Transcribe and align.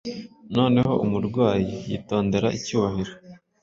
Noneho 0.55 0.93
umurwanyi- 1.05 1.81
yitondera 1.89 2.47
icyubahiro 2.57 3.13